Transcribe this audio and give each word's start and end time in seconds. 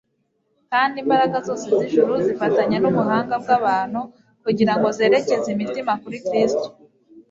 Kandi 0.71 0.95
imbaraga 1.03 1.37
zose 1.47 1.65
z'ijuru 1.77 2.13
zifatanya 2.25 2.77
n'ubuhanga 2.79 3.35
bw'abantu 3.43 3.99
kugira 4.43 4.73
ngo 4.77 4.87
zerekeze 4.97 5.47
imitima 5.55 5.93
kuri 6.01 6.17
Kristo. 6.27 6.67